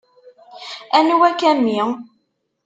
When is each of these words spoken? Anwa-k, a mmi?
Anwa-k, 0.97 1.39
a 1.49 1.53
mmi? 1.57 1.77